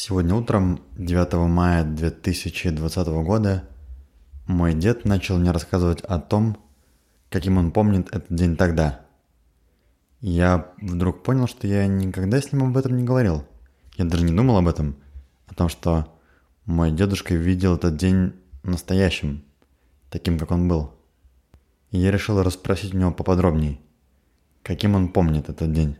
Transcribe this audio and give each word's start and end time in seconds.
Сегодня 0.00 0.36
утром, 0.36 0.80
9 0.96 1.48
мая 1.48 1.82
2020 1.82 3.08
года, 3.08 3.64
мой 4.46 4.72
дед 4.72 5.04
начал 5.04 5.38
мне 5.38 5.50
рассказывать 5.50 6.02
о 6.02 6.20
том, 6.20 6.56
каким 7.30 7.58
он 7.58 7.72
помнит 7.72 8.06
этот 8.14 8.32
день 8.32 8.56
тогда. 8.56 9.00
Я 10.20 10.70
вдруг 10.80 11.24
понял, 11.24 11.48
что 11.48 11.66
я 11.66 11.88
никогда 11.88 12.40
с 12.40 12.52
ним 12.52 12.68
об 12.68 12.76
этом 12.76 12.96
не 12.96 13.02
говорил. 13.02 13.44
Я 13.96 14.04
даже 14.04 14.22
не 14.22 14.30
думал 14.30 14.58
об 14.58 14.68
этом, 14.68 14.94
о 15.48 15.54
том, 15.54 15.68
что 15.68 16.06
мой 16.64 16.92
дедушка 16.92 17.34
видел 17.34 17.74
этот 17.74 17.96
день 17.96 18.34
настоящим, 18.62 19.42
таким, 20.10 20.38
как 20.38 20.52
он 20.52 20.68
был. 20.68 20.92
И 21.90 21.98
я 21.98 22.12
решил 22.12 22.40
расспросить 22.40 22.94
у 22.94 22.98
него 22.98 23.10
поподробнее, 23.10 23.80
каким 24.62 24.94
он 24.94 25.08
помнит 25.08 25.48
этот 25.48 25.72
день. 25.72 25.96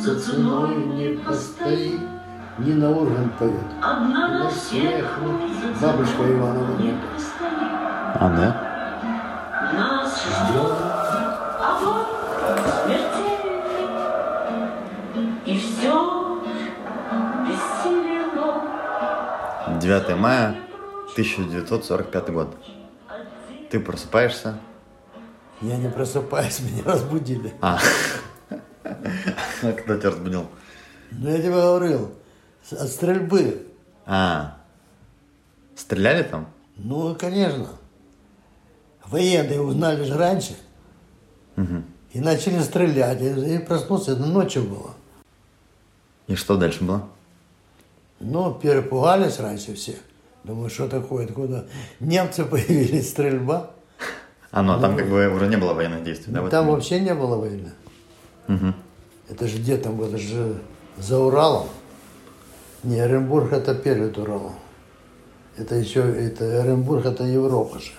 За 0.00 0.18
ценой 0.18 0.76
не 0.76 1.18
постоит, 1.18 2.00
не 2.58 2.72
на 2.72 2.90
орган 2.90 3.30
поет. 3.38 3.54
Одна 3.82 4.28
на 4.28 4.48
всех 4.48 5.18
бабушка 5.78 6.22
Иванова 6.22 6.78
не 6.78 6.92
постоит. 6.92 7.70
А, 8.14 8.34
да? 8.34 9.72
Нас 9.74 10.24
ждет 10.24 10.72
огонь 11.60 12.06
смертельный, 12.84 13.90
И 15.44 15.58
все 15.58 16.42
бессилено. 17.46 18.48
9 19.80 20.16
мая 20.16 20.56
1945 21.12 22.30
год. 22.32 22.56
Ты 23.70 23.78
просыпаешься, 23.80 24.58
Я 25.60 25.76
не 25.76 25.90
просыпаюсь, 25.90 26.60
меня 26.72 26.84
разбудили. 26.86 27.52
А. 27.60 27.78
Кто 29.82 29.96
тебя 29.96 30.10
разбудил? 30.10 30.46
Но 31.12 31.30
я 31.30 31.38
тебе 31.38 31.50
говорил, 31.50 32.12
от 32.70 32.88
стрельбы. 32.88 33.66
А. 34.06 34.56
Стреляли 35.74 36.22
там? 36.22 36.48
Ну, 36.76 37.14
конечно. 37.14 37.68
Военные 39.06 39.60
узнали 39.60 40.04
же 40.04 40.16
раньше. 40.16 40.56
И 42.12 42.20
начали 42.20 42.60
стрелять. 42.60 43.20
И, 43.20 43.54
и 43.54 43.58
проснулся, 43.58 44.12
это 44.12 44.24
ночью 44.24 44.64
было. 44.64 44.94
И 46.26 46.34
что 46.34 46.56
дальше 46.56 46.84
было? 46.84 47.08
Ну, 48.18 48.54
перепугались 48.54 49.38
раньше 49.38 49.74
все. 49.74 49.96
Думаю, 50.44 50.70
что 50.70 50.88
такое, 50.88 51.26
откуда 51.26 51.66
немцы 52.00 52.44
появились, 52.46 53.10
стрельба. 53.10 53.70
А, 54.50 54.62
ну 54.62 54.72
а 54.72 54.80
там 54.80 54.96
как 54.96 55.08
бы 55.08 55.28
уже 55.28 55.46
не 55.46 55.56
было 55.56 55.74
военных 55.74 56.02
действий, 56.02 56.32
да? 56.32 56.42
в 56.42 56.48
Там 56.50 56.66
вообще 56.68 56.98
не 57.00 57.14
было 57.14 57.36
войны. 57.36 57.72
Это 59.30 59.46
же 59.46 59.58
где 59.58 59.76
там? 59.76 60.00
Это 60.02 60.18
же 60.18 60.60
за 60.98 61.18
Уралом. 61.18 61.68
Не, 62.82 62.98
Оренбург 62.98 63.52
это 63.52 63.74
перед 63.74 64.18
Уралом. 64.18 64.54
Это 65.56 65.76
еще, 65.76 66.00
это 66.00 66.62
Оренбург 66.62 67.06
это 67.06 67.24
Европа 67.24 67.78
же. 67.78 67.92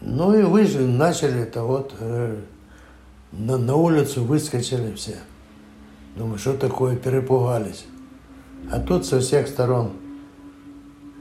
Ну 0.00 0.38
и 0.38 0.42
вы 0.42 0.64
же 0.64 0.80
начали 0.80 1.42
это 1.42 1.64
вот, 1.64 1.92
э, 1.98 2.36
на, 3.32 3.58
на 3.58 3.74
улицу 3.74 4.24
выскочили 4.24 4.94
все. 4.94 5.16
Думаю, 6.16 6.38
что 6.38 6.54
такое, 6.54 6.96
перепугались. 6.96 7.84
А 8.70 8.80
тут 8.80 9.04
со 9.04 9.20
всех 9.20 9.48
сторон 9.48 9.92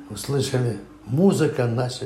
услышали 0.10 0.78
музыка 1.06 1.66
наша 1.66 2.06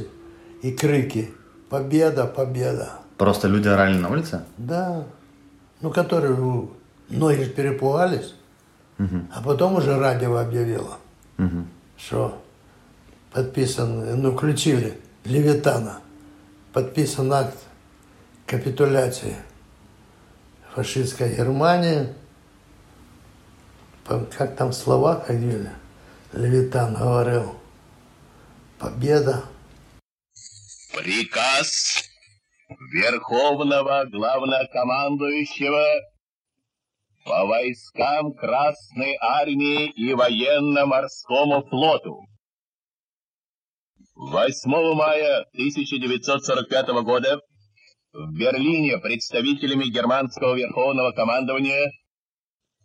и 0.62 0.72
крики. 0.72 1.32
Победа, 1.70 2.26
победа. 2.26 3.00
Просто 3.18 3.48
люди 3.48 3.68
орали 3.68 3.98
на 3.98 4.10
улице? 4.10 4.44
Да. 4.58 5.06
Ну, 5.82 5.92
которые 5.92 6.36
многие 7.10 7.46
перепугались. 7.46 8.34
А 9.34 9.42
потом 9.44 9.76
уже 9.76 9.98
радио 9.98 10.38
объявило, 10.38 10.98
что 11.98 12.44
подписан, 13.32 14.22
ну, 14.22 14.32
включили 14.36 15.00
Левитана, 15.24 16.02
подписан 16.72 17.34
акт 17.34 17.58
капитуляции 18.46 19.36
фашистской 20.76 21.36
Германии. 21.36 22.14
Как 24.38 24.56
там 24.56 24.72
слова 24.72 25.24
ходили? 25.26 25.72
Левитан 26.34 26.94
говорил, 26.94 27.56
победа. 28.78 29.44
Приказ 30.94 32.11
Верховного 32.94 34.06
Главнокомандующего 34.06 35.86
по 37.26 37.46
войскам 37.46 38.34
Красной 38.34 39.18
Армии 39.20 39.90
и 39.92 40.14
Военно-Морскому 40.14 41.64
флоту. 41.70 42.26
8 44.16 44.94
мая 44.96 45.46
1945 45.54 46.88
года 47.04 47.40
в 48.14 48.38
Берлине 48.38 48.98
представителями 48.98 49.86
германского 49.86 50.56
Верховного 50.56 51.12
Командования 51.12 51.92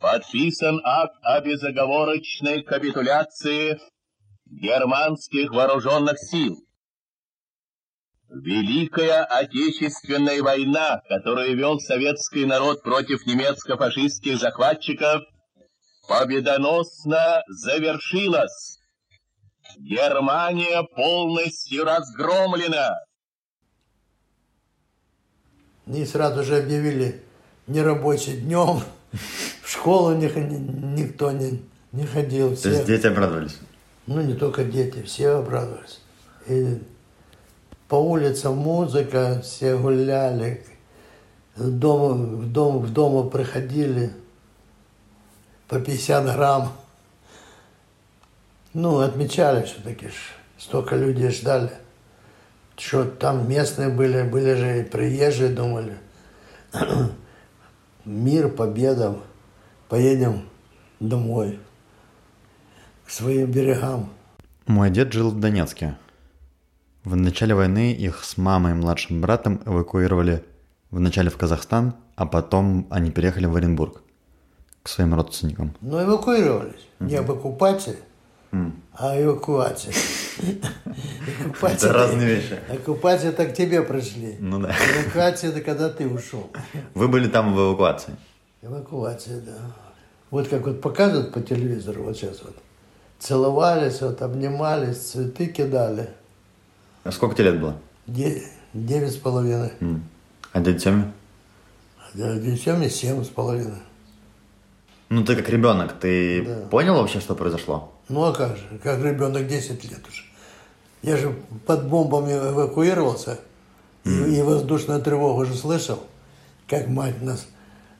подписан 0.00 0.80
акт 0.84 1.14
о 1.22 1.40
безоговорочной 1.40 2.62
капитуляции 2.62 3.78
германских 4.46 5.50
вооруженных 5.50 6.18
сил. 6.18 6.65
Великая 8.28 9.24
Отечественная 9.24 10.42
война, 10.42 11.00
которую 11.08 11.56
вел 11.56 11.78
советский 11.78 12.44
народ 12.44 12.82
против 12.82 13.24
немецко-фашистских 13.24 14.38
захватчиков, 14.38 15.22
победоносно 16.08 17.42
завершилась. 17.48 18.80
Германия 19.78 20.82
полностью 20.96 21.84
разгромлена. 21.84 22.98
И 25.86 26.04
сразу 26.04 26.42
же 26.42 26.58
объявили 26.58 27.22
нерабочий 27.66 28.38
днем. 28.38 28.80
В 29.62 29.70
школу 29.70 30.14
ни- 30.14 30.26
ни- 30.26 31.00
никто 31.00 31.30
не, 31.30 31.62
не 31.92 32.06
ходил. 32.06 32.50
То 32.50 32.56
Все, 32.56 32.70
есть 32.70 32.86
дети 32.86 33.06
обрадовались? 33.06 33.56
ну, 34.06 34.20
не 34.20 34.34
только 34.34 34.64
дети, 34.64 35.02
все 35.02 35.28
обрадовались. 35.30 36.00
И 36.48 36.78
по 37.88 37.96
улицам 37.96 38.56
музыка, 38.56 39.40
все 39.42 39.76
гуляли. 39.76 40.64
Дом, 41.56 42.36
в 42.36 42.52
дом, 42.52 42.80
в 42.80 42.92
дому 42.92 43.30
приходили 43.30 44.12
по 45.68 45.80
50 45.80 46.24
грамм. 46.24 46.72
Ну, 48.74 48.98
отмечали 48.98 49.64
все-таки, 49.64 50.08
ж, 50.08 50.12
столько 50.58 50.96
людей 50.96 51.30
ждали. 51.30 51.70
Что 52.76 53.04
там 53.04 53.48
местные 53.48 53.88
были, 53.88 54.22
были 54.22 54.54
же 54.54 54.80
и 54.80 54.82
приезжие, 54.82 55.48
думали. 55.48 55.96
Мир, 58.04 58.50
победа, 58.50 59.16
поедем 59.88 60.46
домой, 61.00 61.58
к 63.06 63.10
своим 63.10 63.50
берегам. 63.50 64.10
Мой 64.66 64.90
дед 64.90 65.12
жил 65.12 65.30
в 65.30 65.40
Донецке. 65.40 65.96
В 67.06 67.14
начале 67.14 67.54
войны 67.54 67.92
их 67.92 68.24
с 68.24 68.36
мамой 68.36 68.72
и 68.72 68.74
младшим 68.74 69.20
братом 69.20 69.62
эвакуировали 69.64 70.42
вначале 70.90 71.30
в 71.30 71.36
Казахстан, 71.36 71.94
а 72.16 72.26
потом 72.26 72.88
они 72.90 73.12
переехали 73.12 73.46
в 73.46 73.54
Оренбург 73.54 74.02
к 74.82 74.88
своим 74.88 75.14
родственникам. 75.14 75.72
Но 75.80 76.02
эвакуировались. 76.02 76.84
Не 76.98 77.14
об 77.14 77.30
оккупации, 77.30 78.00
а 78.92 79.22
эвакуация. 79.22 79.94
Это 81.62 81.92
разные 81.92 82.26
вещи. 82.26 82.58
Оккупация 82.68 83.30
так 83.30 83.54
тебе 83.54 83.82
пришли. 83.82 84.36
Ну 84.40 84.58
да. 84.58 84.70
Эвакуация 84.70 85.50
это 85.50 85.60
когда 85.60 85.88
ты 85.88 86.08
ушел. 86.08 86.50
Вы 86.94 87.06
были 87.06 87.28
там 87.28 87.54
в 87.54 87.56
эвакуации? 87.56 88.16
Эвакуация, 88.62 89.40
да. 89.42 89.58
Вот 90.32 90.48
как 90.48 90.66
вот 90.66 90.80
показывают 90.80 91.32
по 91.32 91.40
телевизору, 91.40 92.02
вот 92.02 92.16
сейчас 92.16 92.42
вот. 92.42 92.56
Целовались, 93.20 94.00
вот 94.00 94.22
обнимались, 94.22 94.98
цветы 94.98 95.46
кидали. 95.46 96.08
А 97.06 97.12
сколько 97.12 97.34
тебе 97.36 97.50
лет 97.52 97.60
было? 97.60 97.76
Де- 98.06 98.42
Девять 98.74 99.12
с 99.12 99.16
половиной. 99.16 99.70
А 100.52 100.60
дядя 100.60 100.78
Тёме? 100.78 101.12
А 102.12 102.36
Детям 102.38 102.82
семь 102.90 103.22
с 103.24 103.28
половиной. 103.28 103.78
Ну 105.08 105.24
ты 105.24 105.36
как 105.36 105.48
ребенок, 105.48 105.92
ты 106.00 106.42
Да. 106.44 106.66
понял 106.68 106.94
вообще, 106.96 107.20
что 107.20 107.34
произошло? 107.36 107.92
Ну 108.08 108.24
а 108.24 108.32
как 108.34 108.56
же, 108.56 108.78
как 108.82 109.00
ребенок 109.02 109.46
10 109.46 109.84
лет 109.84 110.00
уже. 110.08 110.24
Я 111.02 111.16
же 111.16 111.32
под 111.66 111.88
бомбами 111.88 112.32
эвакуировался, 112.32 113.38
и, 114.04 114.10
и 114.10 114.42
воздушную 114.42 115.00
тревогу 115.00 115.42
уже 115.42 115.54
слышал, 115.54 116.02
как 116.66 116.88
мать 116.88 117.22
нас 117.22 117.46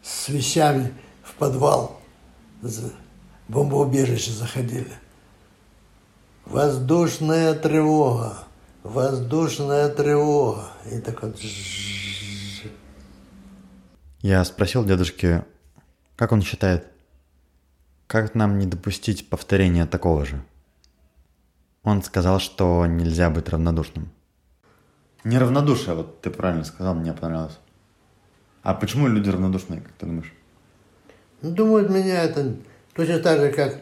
с 0.02 0.28
вещами 0.28 0.92
в 1.22 1.34
подвал 1.34 2.00
за- 2.62 2.92
бомбоубежище 3.48 4.32
заходили. 4.32 4.92
Воздушная 6.44 7.54
тревога, 7.54 8.38
воздушная 8.86 9.88
тревога. 9.88 10.70
И 10.90 11.00
так 11.00 11.22
вот 11.22 11.36
Я 14.22 14.44
спросил 14.44 14.84
дедушки, 14.84 15.44
как 16.16 16.32
он 16.32 16.42
считает, 16.42 16.86
Как 18.06 18.34
нам 18.36 18.58
не 18.58 18.66
допустить 18.66 19.28
повторения 19.28 19.86
такого 19.86 20.24
же? 20.24 20.40
Он 21.82 22.02
сказал, 22.02 22.38
что 22.38 22.86
нельзя 22.86 23.30
быть 23.30 23.48
равнодушным. 23.48 24.10
Неравнодушие, 25.24 25.94
вот 25.94 26.20
ты 26.20 26.30
правильно 26.30 26.64
сказал, 26.64 26.94
мне 26.94 27.12
понравилось. 27.12 27.58
А 28.62 28.74
почему 28.74 29.08
люди 29.08 29.28
равнодушные, 29.28 29.80
как 29.80 29.92
ты 29.92 30.06
думаешь? 30.06 30.32
Думают, 31.42 31.90
меня 31.90 32.22
это 32.22 32.56
точно 32.94 33.18
так 33.18 33.40
же, 33.40 33.52
как 33.52 33.80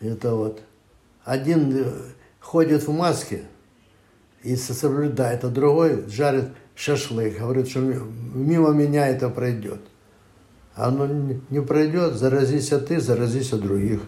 это 0.00 0.34
вот. 0.34 0.62
Один 1.24 1.94
ходит 2.40 2.86
в 2.86 2.92
маске 2.92 3.44
и 4.42 4.56
соблюдает, 4.56 5.44
а 5.44 5.48
другой 5.48 6.04
жарит 6.08 6.50
шашлык, 6.74 7.38
говорит, 7.38 7.68
что 7.68 7.80
мимо 7.80 8.70
меня 8.70 9.08
это 9.08 9.28
пройдет. 9.28 9.80
А 10.74 10.88
оно 10.88 11.06
не 11.50 11.60
пройдет, 11.60 12.14
заразись 12.14 12.68
ты, 12.68 13.00
заразись 13.00 13.52
от 13.52 13.60
других. 13.60 14.00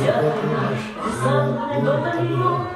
Десятый 0.00 0.48
наш 0.48 0.78
десантный 1.04 1.82
батальон, 1.82 2.68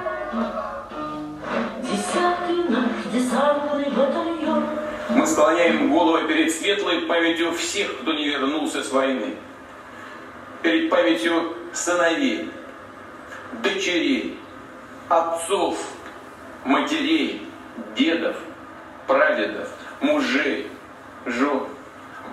Десятый 1.81 2.69
наш 2.69 2.91
десантный 3.15 3.91
батальон, 3.93 4.65
Мы 5.09 5.27
склоняем 5.27 5.91
голову 5.91 6.29
перед 6.29 6.53
светлой 6.53 7.07
памятью 7.07 7.55
всех, 7.55 7.99
кто 8.03 8.13
не 8.13 8.29
вернулся 8.29 8.85
с 8.85 8.93
войны. 8.93 9.37
Перед 10.61 10.91
памятью 10.91 11.57
сыновей, 11.73 12.51
дочерей, 13.63 14.39
отцов, 15.09 15.79
матерей, 16.67 17.49
дедов, 17.97 18.37
прадедов, 19.07 19.71
мужей, 20.03 20.71
жен, 21.25 21.69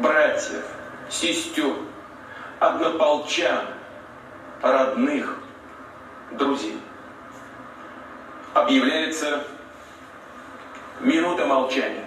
братьев, 0.02 0.66
сестер, 1.10 1.76
однополчан, 2.60 3.68
родных, 4.62 5.38
друзей. 6.32 6.80
Объявляется 8.54 9.44
минута 11.00 11.46
молчания. 11.46 12.01